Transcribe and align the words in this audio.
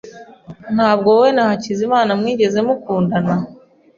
Ntabwo 0.75 1.07
wowe 1.15 1.29
na 1.35 1.43
Hakizimana 1.49 2.11
mwigeze 2.19 2.57
mukundana? 2.67 3.35